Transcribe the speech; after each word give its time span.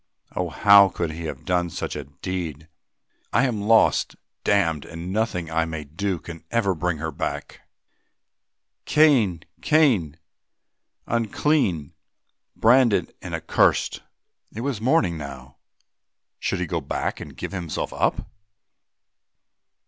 Oh! 0.35 0.49
how 0.49 0.89
could 0.89 1.11
he 1.11 1.25
have 1.25 1.45
done 1.45 1.69
such 1.69 1.95
a 1.95 2.05
deed? 2.05 2.67
"I 3.31 3.45
am 3.45 3.61
lost, 3.61 4.15
damned, 4.43 4.83
and 4.83 5.13
nothing 5.13 5.51
I 5.51 5.65
may 5.65 5.83
do 5.83 6.17
can 6.17 6.43
ever 6.49 6.73
bring 6.73 6.97
her 6.97 7.11
back. 7.11 7.61
Cain! 8.85 9.43
Cain! 9.61 10.17
unclean, 11.05 11.93
branded 12.55 13.13
and 13.21 13.35
accurst!" 13.35 14.01
It 14.51 14.61
was 14.61 14.81
morning 14.81 15.19
now, 15.19 15.57
should 16.39 16.59
he 16.59 16.65
go 16.65 16.81
back 16.81 17.19
and 17.19 17.37
give 17.37 17.51
himself 17.51 17.93
up? 17.93 18.25